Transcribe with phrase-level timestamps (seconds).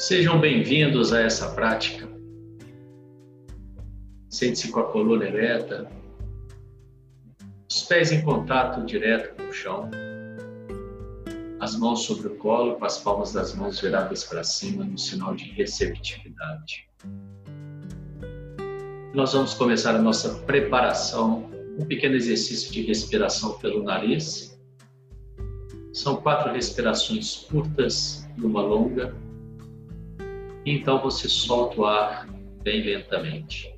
[0.00, 2.08] Sejam bem-vindos a essa prática.
[4.30, 5.90] Sente-se com a coluna ereta,
[7.70, 9.90] os pés em contato direto com o chão,
[11.60, 15.34] as mãos sobre o colo, com as palmas das mãos viradas para cima, no sinal
[15.34, 16.88] de receptividade.
[19.12, 24.58] Nós vamos começar a nossa preparação, um pequeno exercício de respiração pelo nariz.
[25.92, 29.14] São quatro respirações curtas e uma longa
[30.64, 32.26] então você solta o ar
[32.62, 33.74] bem lentamente.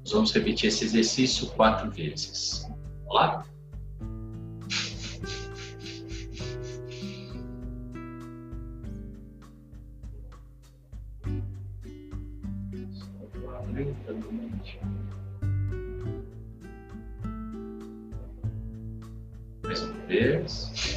[0.00, 2.66] Nós vamos repetir esse exercício quatro vezes.
[3.06, 3.46] Vamos lá?
[13.72, 14.80] Lentamente.
[19.64, 20.91] Mais uma vez.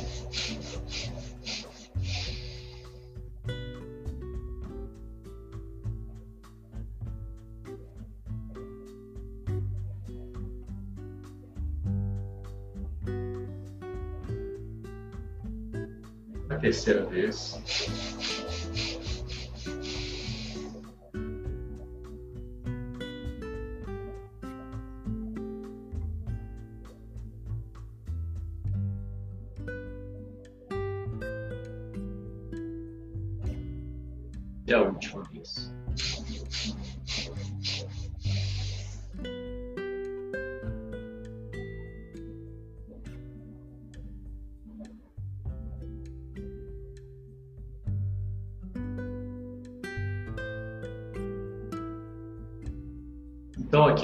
[16.76, 17.64] Terceira vez.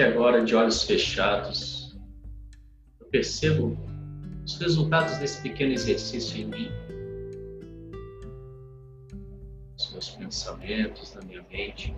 [0.03, 1.95] Agora, de olhos fechados,
[2.99, 3.77] eu percebo
[4.43, 6.71] os resultados desse pequeno exercício em mim,
[9.77, 11.93] os meus pensamentos na minha mente.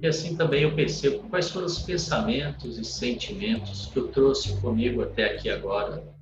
[0.00, 5.02] E assim também eu percebo quais foram os pensamentos e sentimentos que eu trouxe comigo
[5.02, 6.13] até aqui agora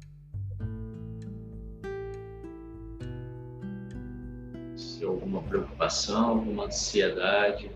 [5.32, 7.70] alguma preocupação, alguma ansiedade,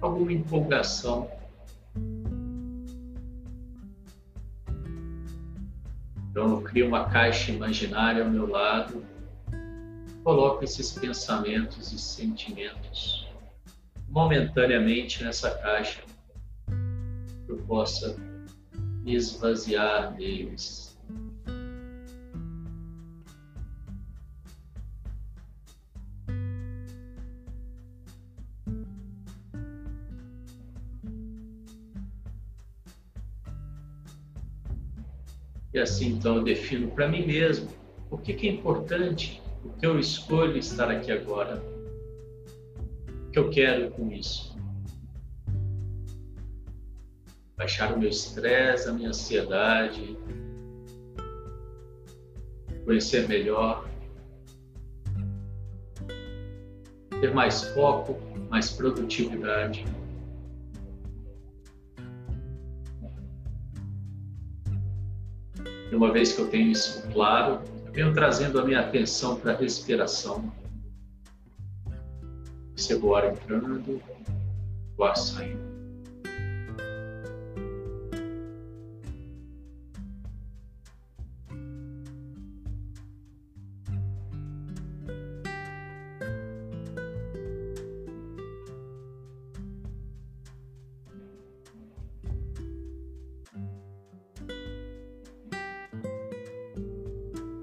[0.00, 1.30] alguma empolgação.
[6.30, 9.04] Então eu crio uma caixa imaginária ao meu lado,
[10.24, 13.26] coloco esses pensamentos e sentimentos
[14.08, 16.02] momentaneamente nessa caixa,
[17.44, 18.16] que eu possa
[19.02, 20.85] me esvaziar deles
[35.76, 37.68] E assim então eu defino para mim mesmo
[38.10, 41.62] o que, que é importante, o que eu escolho estar aqui agora,
[43.26, 44.56] o que eu quero com isso.
[47.58, 50.16] Baixar o meu estresse, a minha ansiedade,
[52.86, 53.86] conhecer melhor,
[57.20, 59.84] ter mais foco, mais produtividade.
[65.96, 69.56] Uma vez que eu tenho isso claro, eu venho trazendo a minha atenção para a
[69.56, 70.52] respiração.
[72.74, 74.02] Percebo o ar entrando,
[74.96, 75.75] o ar saindo.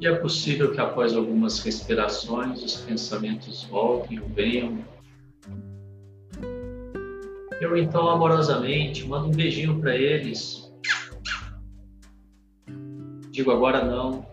[0.03, 4.83] E é possível que após algumas respirações os pensamentos voltem ou venham.
[7.61, 10.69] Eu então amorosamente mando um beijinho para eles.
[13.31, 14.27] Digo agora não.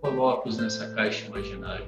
[0.00, 1.86] Coloco-os nessa caixa imaginária.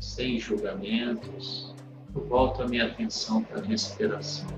[0.00, 1.72] Sem julgamentos.
[2.12, 4.48] Eu volto a minha atenção para a respiração.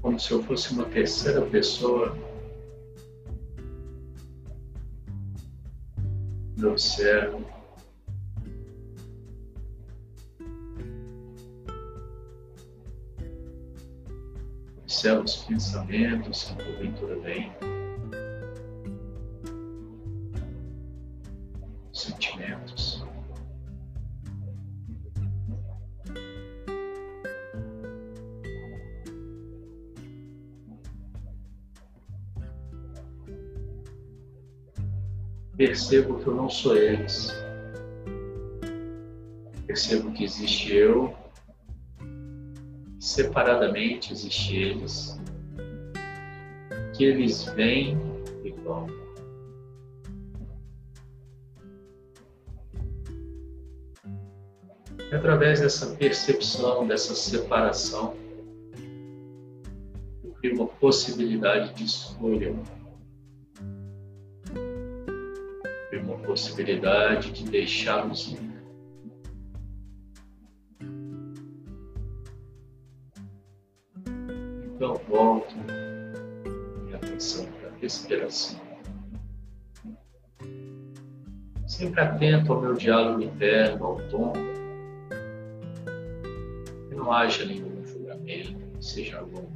[0.00, 2.16] Como se eu fosse uma terceira pessoa.
[6.58, 7.44] Eu observo.
[14.82, 17.75] Observo os pensamentos que porventura.
[35.76, 37.30] Percebo que eu não sou eles.
[39.66, 41.14] Percebo que existe eu,
[42.98, 45.20] separadamente existe eles,
[46.94, 47.98] que eles vêm
[48.42, 48.86] e vão.
[54.98, 58.16] E através dessa percepção, dessa separação,
[60.24, 62.56] eu crio uma possibilidade de escolha
[66.06, 68.56] uma possibilidade de deixá-los ir.
[74.74, 75.54] Então volto
[76.84, 78.60] minha atenção para a respiração.
[81.66, 84.32] Sempre atento ao meu diálogo interno, ao tom.
[86.88, 89.55] Que não haja nenhum julgamento, seja algum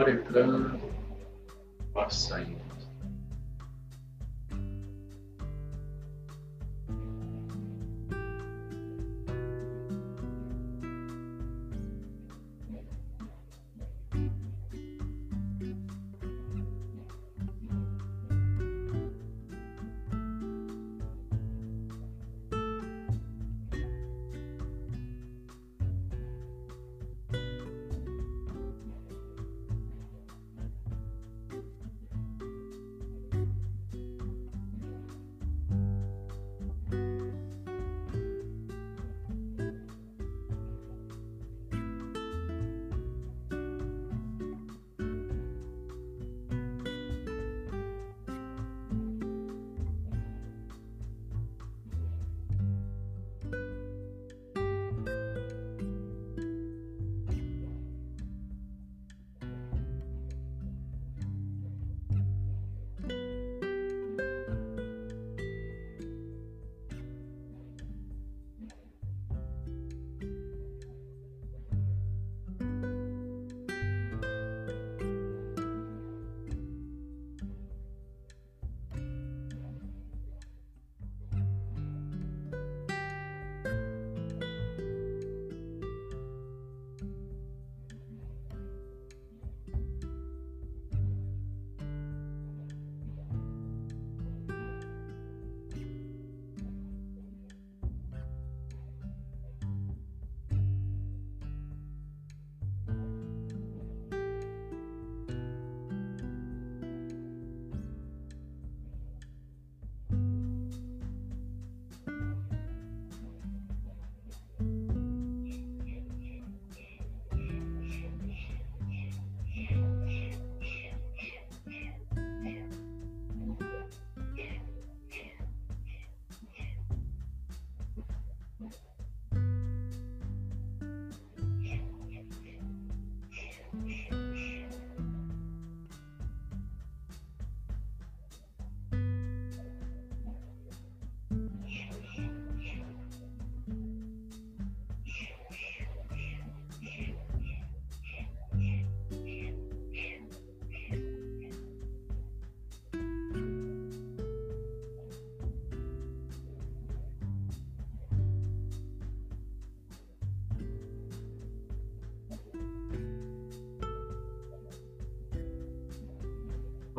[0.00, 0.80] Agora entrando,
[1.90, 2.59] agora saindo.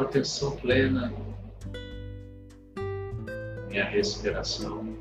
[0.02, 1.14] Atenção plena,
[3.70, 4.98] minha respiração.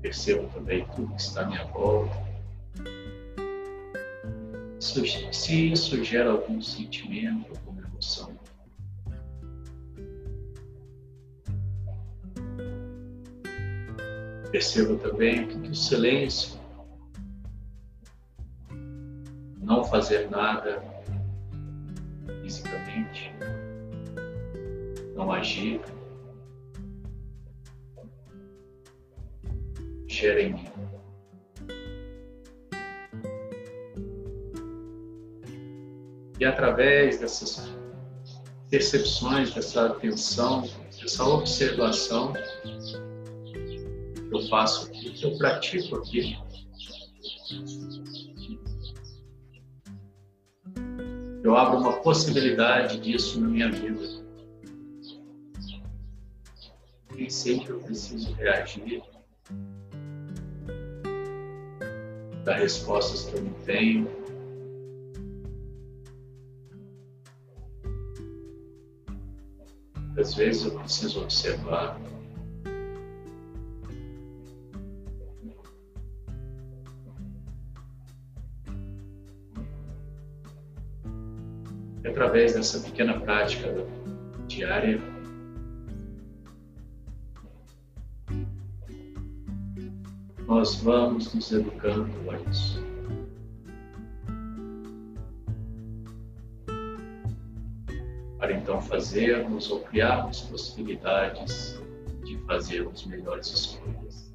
[0.00, 2.26] Percebo também tudo que está à minha volta.
[5.32, 8.36] Se isso gera algum sentimento, alguma emoção,
[14.50, 16.58] percebo também que o silêncio,
[19.58, 20.95] não fazer nada,
[22.46, 23.32] fisicamente,
[25.16, 25.80] não agir,
[30.06, 30.68] gera em mim.
[36.38, 37.68] E através dessas
[38.70, 40.68] percepções, dessa atenção,
[41.02, 42.32] dessa observação,
[44.30, 46.38] eu faço aqui, eu pratico aqui,
[51.46, 54.04] eu abro uma possibilidade disso na minha vida.
[57.14, 59.00] Nem sempre eu preciso reagir,
[62.44, 64.10] dar respostas que eu não tenho.
[70.18, 71.96] Às vezes eu preciso observar.
[82.06, 83.84] E através dessa pequena prática
[84.46, 85.00] diária,
[90.46, 92.86] nós vamos nos educando a isso.
[98.66, 101.80] então fazermos ou criarmos possibilidades
[102.24, 104.25] de fazermos melhores escolhas.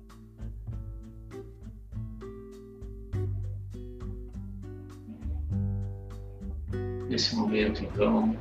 [7.21, 8.35] Nesse momento, então,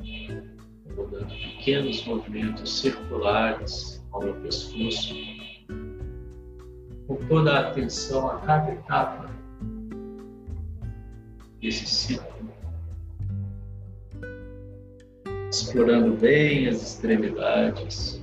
[0.00, 5.14] eu vou dando pequenos movimentos circulares ao meu pescoço,
[7.06, 9.30] com toda a atenção a cada etapa
[11.60, 12.50] desse ciclo
[15.52, 18.19] explorando bem as extremidades.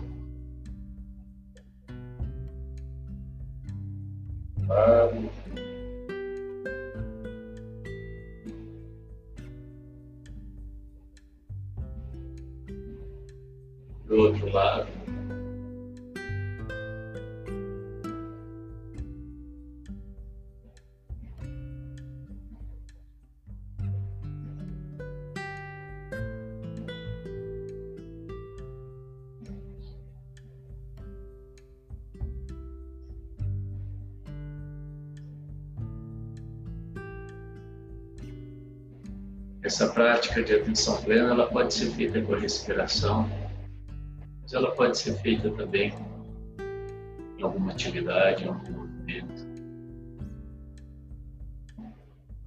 [14.07, 14.87] Do outro lado.
[39.67, 43.29] Essa prática de atenção plena, ela pode ser feita com a respiração,
[44.47, 45.93] mas ela pode ser feita também
[47.37, 49.45] em alguma atividade, em algum movimento.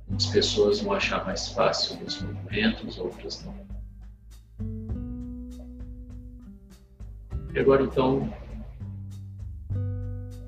[0.00, 3.54] Algumas pessoas vão achar mais fácil os movimentos, outras não.
[7.54, 8.32] E agora então,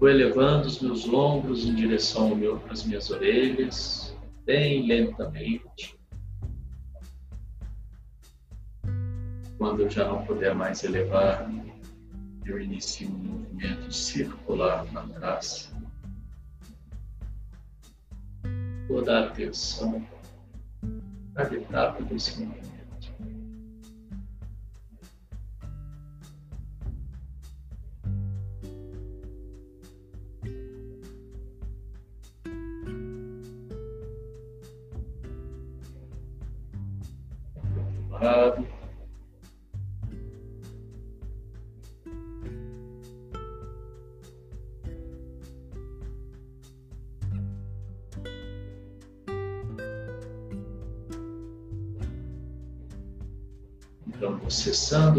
[0.00, 2.32] vou elevando os meus ombros em direção
[2.70, 4.16] às minhas orelhas,
[4.46, 6.00] bem lentamente.
[9.62, 11.48] Quando eu já não puder mais elevar,
[12.44, 15.72] eu inicio um movimento circular para trás.
[18.88, 20.04] Vou dar atenção
[21.32, 22.71] para etapa desse movimento.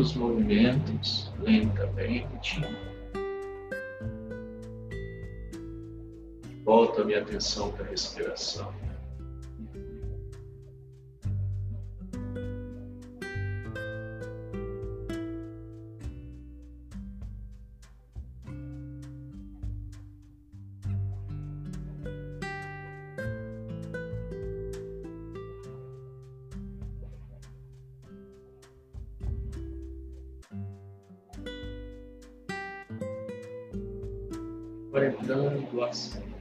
[0.04, 2.62] Os movimentos lentamente.
[6.66, 8.74] Volto a minha atenção para a respiração.
[35.02, 36.33] Entrando assim.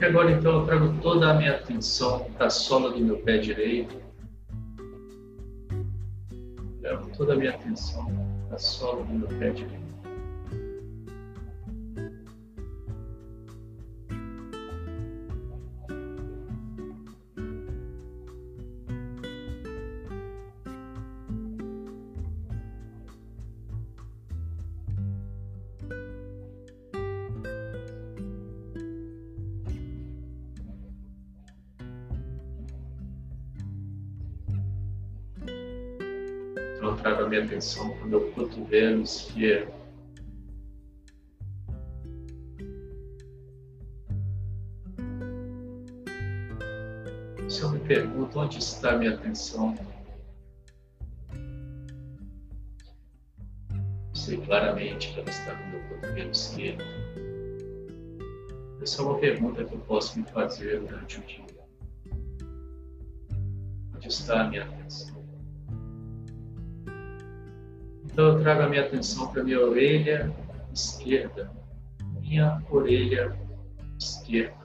[0.00, 3.38] E agora então eu trago toda a minha atenção para a sola do meu pé
[3.38, 4.00] direito.
[6.80, 8.06] Levo toda a minha atenção
[8.46, 9.97] para a sola do meu pé direito.
[36.88, 39.72] Eu trago a minha atenção para o meu cotovelo esquerdo.
[47.48, 49.74] Se eu me pergunto onde está a minha atenção,
[54.14, 56.84] sei claramente que ela está no meu cotovelo esquerdo.
[58.80, 61.44] Essa é uma pergunta que eu posso me fazer durante o dia.
[63.94, 65.17] Onde está a minha atenção?
[68.18, 70.34] Então eu trago a minha atenção para minha orelha
[70.74, 71.52] esquerda,
[72.20, 73.38] minha orelha
[73.96, 74.57] esquerda.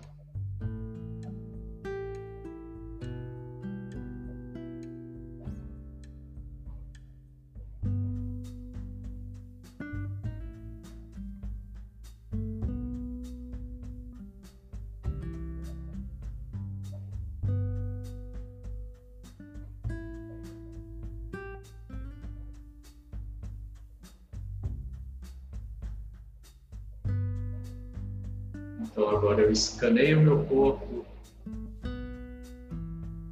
[28.94, 31.04] Então agora eu escaneio meu corpo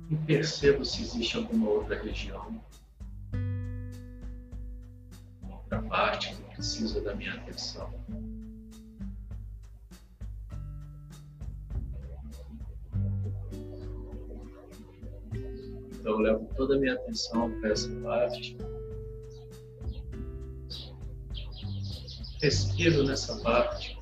[0.10, 2.60] e percebo se existe alguma outra região,
[5.48, 7.94] outra parte que precisa da minha atenção.
[15.92, 18.58] Então eu levo toda a minha atenção para essa parte.
[22.42, 24.01] Respiro nessa parte.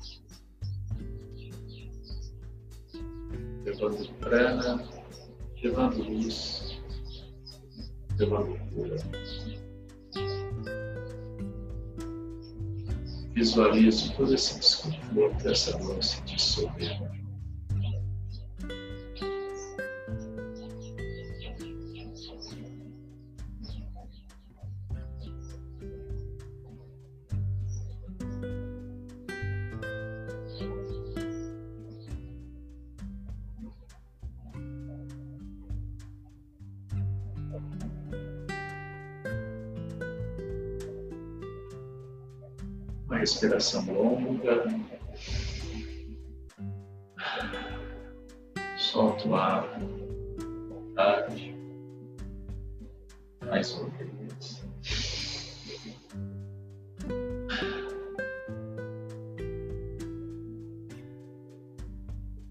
[4.30, 4.80] Prana,
[5.60, 6.80] levando luz,
[8.16, 8.96] levando cura.
[13.34, 17.19] Visualizo todo esse desconforto, essa dor se dissolver.
[43.20, 44.64] Respiração longa.
[48.76, 49.78] Solta o ar
[50.68, 51.54] vontade.
[53.46, 54.64] Mais uma vez.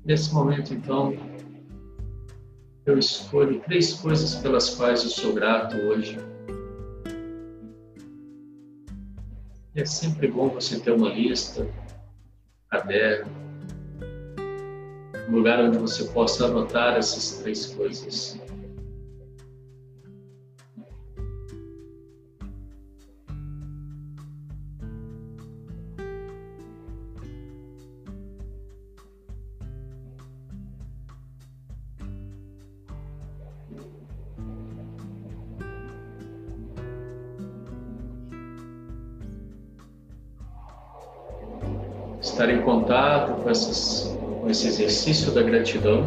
[0.05, 1.13] Nesse momento, então,
[2.85, 6.17] eu escolho três coisas pelas quais eu sou grato hoje.
[9.81, 11.67] É sempre bom você ter uma lista,
[12.69, 13.31] caderno,
[15.27, 18.38] um lugar onde você possa anotar essas três coisas.
[42.39, 46.05] Estar em contato com, essas, com esse exercício da gratidão,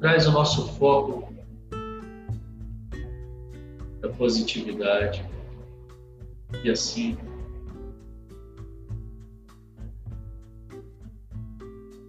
[0.00, 1.32] traz o nosso foco
[4.00, 5.24] da positividade
[6.64, 7.16] e assim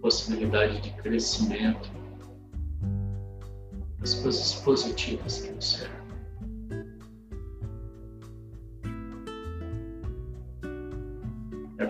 [0.00, 1.88] possibilidade de crescimento
[4.00, 6.01] das coisas positivas que nos servem.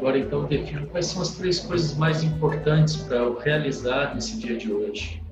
[0.02, 4.56] Agora, então, defino quais são as três coisas mais importantes para eu realizar nesse dia
[4.56, 5.22] de hoje.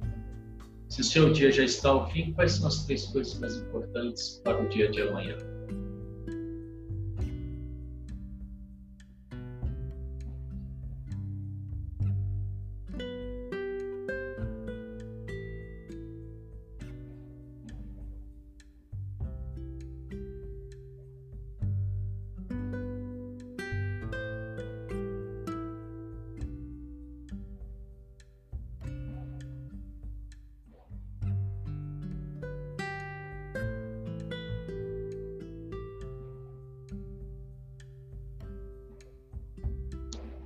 [0.88, 4.40] Se o seu dia já está ao fim, quais são as três coisas mais importantes
[4.44, 5.37] para o dia de amanhã?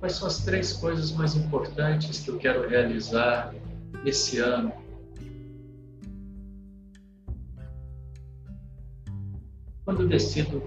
[0.05, 3.51] Quais são as três coisas mais importantes que eu quero realizar
[4.05, 4.71] esse ano.
[9.83, 10.61] Quando eu decido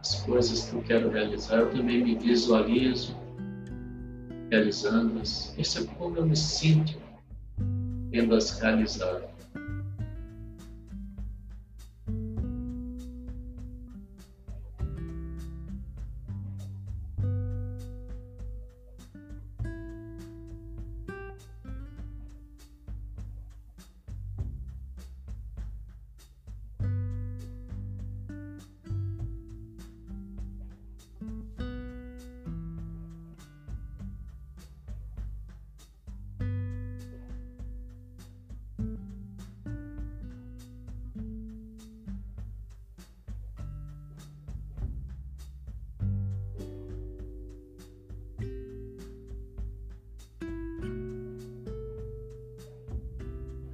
[0.00, 3.14] as coisas que eu quero realizar, eu também me visualizo
[4.50, 5.54] realizando-as.
[5.58, 6.98] Isso é como eu me sinto
[8.10, 9.37] tendo-as realizado.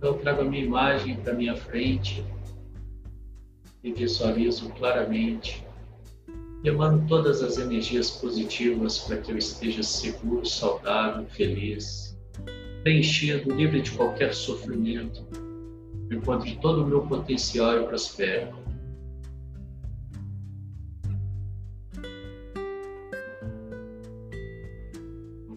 [0.04, 2.22] Então, eu trago a minha imagem para minha frente
[3.82, 5.66] e visualizo claramente,
[6.62, 12.14] emano todas as energias positivas para que eu esteja seguro, saudável, feliz,
[12.82, 15.26] preenchido, livre de qualquer sofrimento,
[16.12, 18.54] enquanto todo o meu potencial e prospero.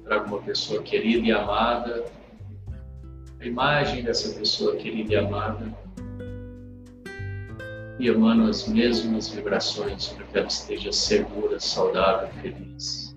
[0.05, 2.16] Trago uma pessoa querida e amada
[3.39, 5.73] a imagem dessa pessoa querida e amada.
[7.99, 13.15] E emano as mesmas vibrações para que ela esteja segura, saudável, feliz,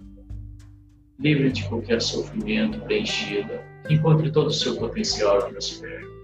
[1.19, 6.20] livre de qualquer sofrimento, preenchida, encontre todo o seu potencial e prospere.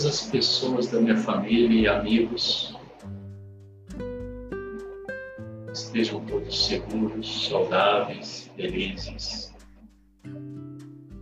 [0.00, 2.74] Todas as pessoas da minha família e amigos.
[5.72, 9.54] Estejam todos seguros, saudáveis, felizes,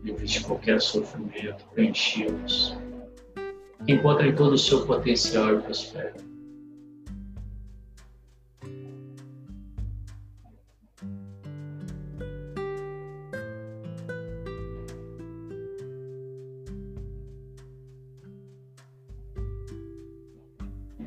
[0.05, 2.77] livres de qualquer sofrimento, preenchidos,
[3.85, 6.38] que encontrem todo o seu potencial e prosperem.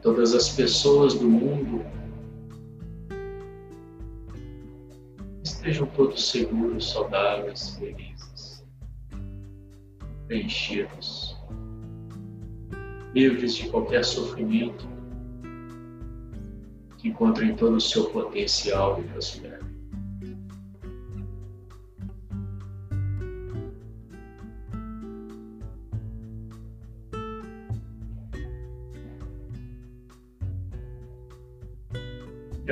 [0.02, 1.86] Todas as pessoas do mundo
[5.44, 8.66] estejam todos seguros, saudáveis, felizes,
[10.28, 11.38] preenchidos,
[13.14, 14.90] livres de qualquer sofrimento,
[16.98, 19.71] que encontrem todo o seu potencial e prosperidade.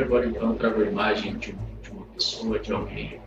[0.09, 3.21] Agora então trago a imagem de, de uma pessoa, de alguém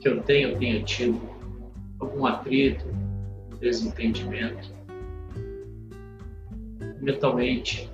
[0.00, 1.20] que eu tenho, tenha tido
[1.98, 4.72] algum atrito, um desentendimento.
[7.00, 7.90] Mentalmente,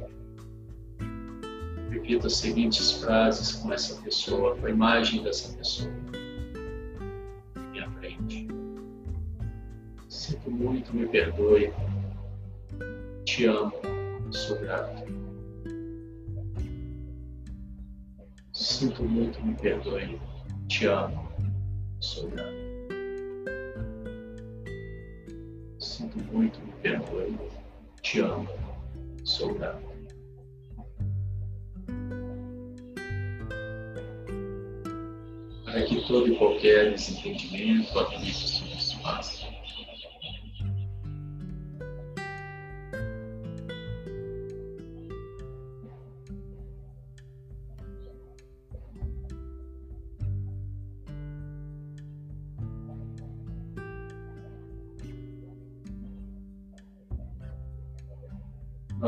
[1.90, 5.90] repito as seguintes frases com essa pessoa, com a imagem dessa pessoa
[7.72, 8.46] minha frente.
[10.06, 11.72] Sinto muito, me perdoe.
[13.24, 13.72] Te amo,
[14.30, 15.27] sou grato.
[18.58, 20.20] Sinto muito, me perdoe.
[20.66, 21.28] Te amo.
[22.00, 22.56] Sou grato.
[25.78, 27.38] Sinto muito, me perdoe.
[28.02, 28.48] Te amo.
[29.22, 29.80] Sou grato.
[35.64, 38.57] Para que todo e qualquer desentendimento, atrito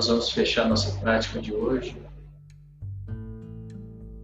[0.01, 1.95] Nós vamos fechar nossa prática de hoje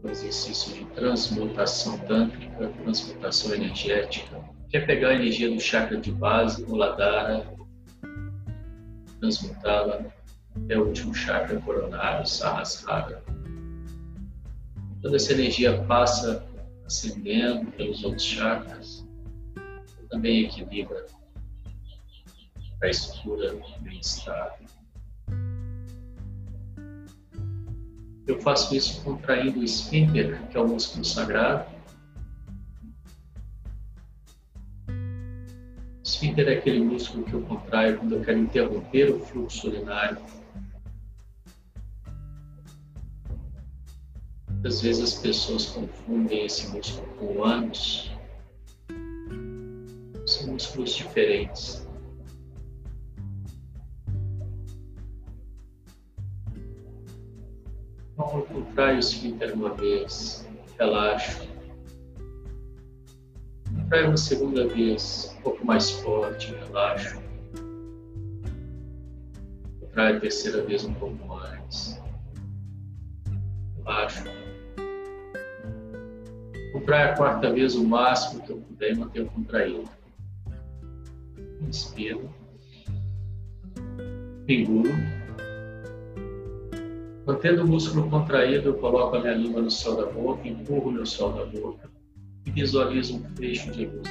[0.00, 5.98] com o exercício de transmutação tântrica, transmutação energética, que é pegar a energia do chakra
[5.98, 7.46] de base, Muladhara,
[9.20, 10.06] transmutá-la
[10.56, 13.22] até o último chakra coronário, Sahasrara.
[15.02, 16.42] Toda essa energia passa
[16.86, 19.06] ascendendo pelos outros chakras,
[20.08, 21.04] também equilibra
[22.82, 24.56] a estrutura do bem-estar.
[28.26, 31.76] Eu faço isso contraindo o esfíncter, que é o músculo sagrado.
[36.16, 40.18] esfíncter é aquele músculo que eu contraio quando eu quero interromper o fluxo urinário.
[44.50, 48.10] Muitas vezes as pessoas confundem esse músculo com o ânus.
[50.26, 51.85] São músculos diferentes.
[58.36, 60.46] Então, eu contraio o esfíncter uma vez,
[60.78, 61.48] relaxo.
[63.74, 67.22] Contraio uma segunda vez, um pouco mais forte, relaxo.
[69.80, 72.00] Contraio a terceira vez um pouco mais.
[73.78, 74.24] Relaxo.
[76.72, 79.88] Contraio a quarta vez o máximo que eu puder e contraído.
[81.62, 82.28] Inspiro.
[84.46, 84.90] Engulo.
[87.26, 91.04] Mantendo o músculo contraído, eu coloco a minha língua no céu da boca, empurro meu
[91.04, 91.90] céu da boca
[92.46, 94.08] e visualizo um fecho de luz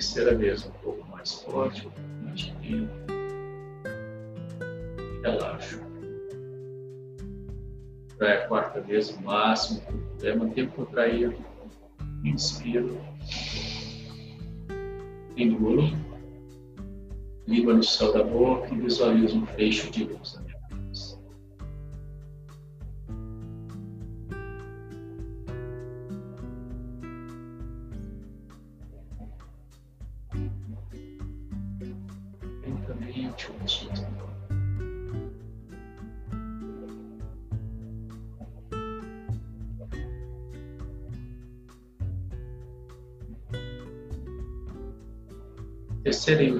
[0.00, 2.90] terceira vez um pouco mais forte, um pouco mais tempo.
[5.22, 5.78] Relaxa.
[8.08, 11.36] Contrai a quarta vez o máximo que puder, manter contraído.
[12.24, 12.98] Inspiro.
[15.36, 15.92] Engulo
[17.46, 20.42] língua no céu da boca e visualizo um fecho de luz na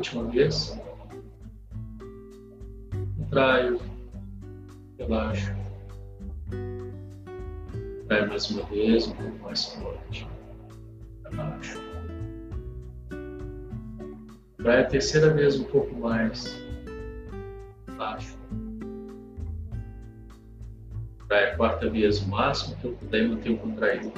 [0.00, 0.80] última vez.
[3.18, 3.80] Contraio,
[4.98, 5.52] relaxo.
[8.00, 10.26] Contraio mais uma vez, um pouco mais forte.
[11.30, 11.78] Relaxo.
[14.56, 16.44] Contraio a terceira vez um pouco mais.
[17.86, 18.38] Relaxo.
[21.18, 24.12] Contraio a quarta vez o máximo que eu puder manter o contraído.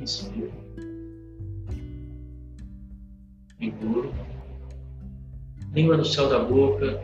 [0.00, 0.50] Inspiro.
[3.60, 4.10] Enguro.
[5.72, 7.00] Língua no céu da boca,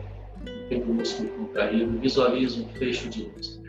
[0.67, 3.66] pelo músculo contraído, visualiza um fecho de luz.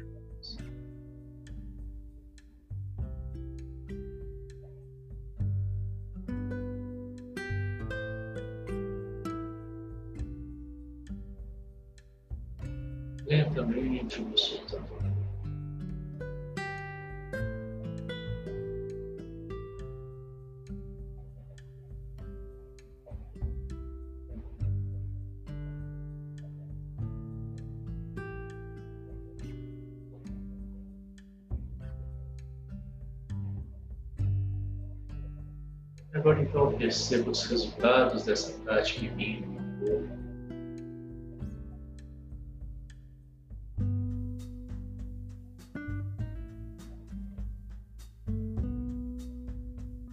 [36.89, 39.45] Perceba os resultados dessa prática em mim.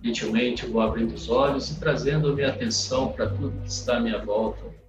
[0.04, 4.20] Gentilmente vou abrindo os olhos e trazendo minha atenção para tudo que está à minha
[4.26, 4.85] volta.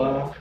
[0.00, 0.34] Ah.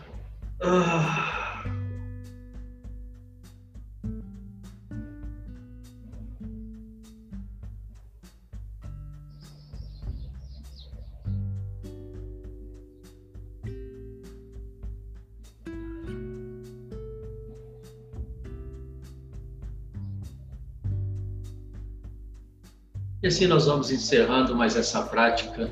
[23.21, 25.69] E assim nós vamos encerrando mais essa prática.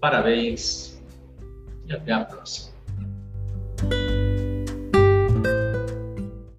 [0.00, 0.87] Parabéns
[1.88, 2.67] e até a próxima.